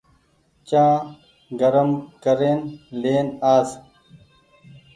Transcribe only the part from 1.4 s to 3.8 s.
گرم ڪرين لين آس